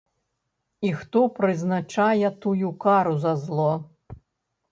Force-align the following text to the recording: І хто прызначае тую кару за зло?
І 0.87 0.93
хто 1.01 1.21
прызначае 1.39 2.27
тую 2.45 2.71
кару 2.85 3.13
за 3.25 3.33
зло? 3.43 3.67